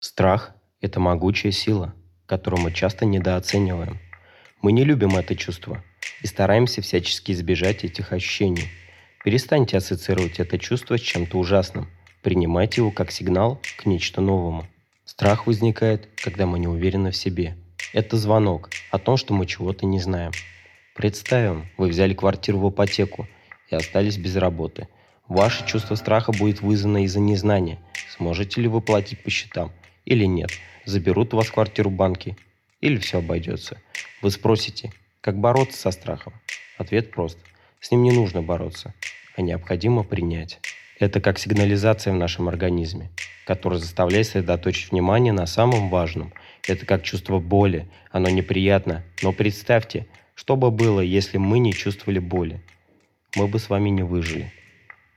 Страх– 0.00 0.54
это 0.80 0.98
могучая 0.98 1.52
сила, 1.52 1.94
которую 2.24 2.62
мы 2.62 2.72
часто 2.72 3.04
недооцениваем. 3.04 3.98
Мы 4.62 4.72
не 4.72 4.82
любим 4.82 5.14
это 5.14 5.36
чувство 5.36 5.84
и 6.22 6.26
стараемся 6.26 6.80
всячески 6.80 7.32
избежать 7.32 7.84
этих 7.84 8.14
ощущений. 8.14 8.64
Перестаньте 9.22 9.76
ассоциировать 9.76 10.40
это 10.40 10.58
чувство 10.58 10.96
с 10.96 11.02
чем-то 11.02 11.36
ужасным. 11.36 11.86
Принимайте 12.22 12.80
его 12.80 12.90
как 12.90 13.10
сигнал 13.10 13.60
к 13.76 13.84
нечто 13.84 14.22
новому. 14.22 14.66
Страх 15.04 15.46
возникает, 15.46 16.08
когда 16.16 16.46
мы 16.46 16.58
не 16.58 16.66
уверены 16.66 17.10
в 17.10 17.16
себе. 17.16 17.58
Это 17.92 18.16
звонок 18.16 18.70
о 18.90 18.98
том, 18.98 19.18
что 19.18 19.34
мы 19.34 19.44
чего-то 19.44 19.84
не 19.84 20.00
знаем. 20.00 20.32
Представим, 20.96 21.68
вы 21.76 21.88
взяли 21.88 22.14
квартиру 22.14 22.58
в 22.58 22.70
ипотеку 22.70 23.28
и 23.68 23.74
остались 23.74 24.16
без 24.16 24.36
работы. 24.36 24.88
Ваше 25.28 25.66
чувство 25.66 25.94
страха 25.94 26.32
будет 26.32 26.62
вызвано 26.62 27.04
из-за 27.04 27.20
незнания, 27.20 27.78
сможете 28.16 28.62
ли 28.62 28.68
вы 28.68 28.80
платить 28.80 29.22
по 29.22 29.28
счетам 29.28 29.70
или 30.10 30.24
нет, 30.24 30.50
заберут 30.84 31.32
у 31.32 31.36
вас 31.36 31.50
квартиру 31.50 31.88
банки 31.88 32.36
или 32.80 32.98
все 32.98 33.18
обойдется. 33.18 33.80
Вы 34.22 34.32
спросите, 34.32 34.92
как 35.20 35.38
бороться 35.38 35.78
со 35.78 35.92
страхом? 35.92 36.32
Ответ 36.78 37.12
прост. 37.12 37.38
С 37.78 37.92
ним 37.92 38.02
не 38.02 38.10
нужно 38.10 38.42
бороться, 38.42 38.92
а 39.36 39.40
необходимо 39.40 40.02
принять. 40.02 40.58
Это 40.98 41.20
как 41.20 41.38
сигнализация 41.38 42.12
в 42.12 42.16
нашем 42.16 42.48
организме, 42.48 43.10
которая 43.46 43.78
заставляет 43.78 44.26
сосредоточить 44.26 44.90
внимание 44.90 45.32
на 45.32 45.46
самом 45.46 45.90
важном. 45.90 46.32
Это 46.66 46.84
как 46.86 47.04
чувство 47.04 47.38
боли. 47.38 47.88
Оно 48.10 48.30
неприятно, 48.30 49.04
но 49.22 49.32
представьте, 49.32 50.08
что 50.34 50.56
бы 50.56 50.72
было, 50.72 51.00
если 51.00 51.38
мы 51.38 51.60
не 51.60 51.72
чувствовали 51.72 52.18
боли. 52.18 52.60
Мы 53.36 53.46
бы 53.46 53.60
с 53.60 53.70
вами 53.70 53.90
не 53.90 54.02
выжили. 54.02 54.52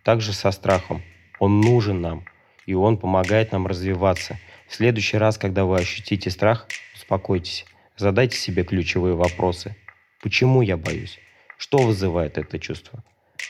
Также 0.04 0.34
со 0.34 0.52
страхом. 0.52 1.02
Он 1.40 1.62
нужен 1.62 2.00
нам, 2.00 2.26
и 2.66 2.74
он 2.74 2.98
помогает 2.98 3.52
нам 3.52 3.68
развиваться– 3.68 4.40
в 4.74 4.76
следующий 4.76 5.18
раз, 5.18 5.38
когда 5.38 5.66
вы 5.66 5.78
ощутите 5.78 6.32
страх, 6.32 6.68
успокойтесь. 6.96 7.68
Задайте 7.96 8.38
себе 8.38 8.64
ключевые 8.64 9.14
вопросы. 9.14 9.76
Почему 10.20 10.64
я 10.64 10.78
боюсь? 10.78 11.20
Что 11.60 11.78
вызывает 11.78 12.40
это 12.40 12.58
чувство? 12.58 13.04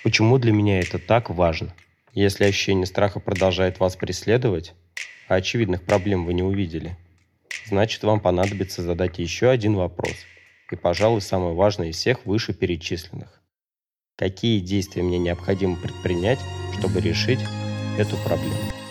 Почему 0.03 0.37
для 0.37 0.51
меня 0.51 0.81
это 0.81 0.99
так 0.99 1.29
важно? 1.29 1.73
Если 2.11 2.43
ощущение 2.43 2.85
страха 2.85 3.21
продолжает 3.21 3.79
вас 3.79 3.95
преследовать, 3.95 4.73
а 5.29 5.35
очевидных 5.35 5.83
проблем 5.83 6.25
вы 6.25 6.33
не 6.33 6.43
увидели, 6.43 6.97
значит 7.67 8.03
вам 8.03 8.19
понадобится 8.19 8.81
задать 8.81 9.17
еще 9.17 9.49
один 9.49 9.75
вопрос. 9.75 10.25
И, 10.71 10.75
пожалуй, 10.75 11.21
самый 11.21 11.53
важный 11.53 11.91
из 11.91 11.95
всех 11.95 12.25
вышеперечисленных. 12.25 13.41
Какие 14.17 14.59
действия 14.59 15.03
мне 15.03 15.19
необходимо 15.19 15.77
предпринять, 15.77 16.39
чтобы 16.77 16.99
решить 16.99 17.39
эту 17.97 18.17
проблему? 18.17 18.82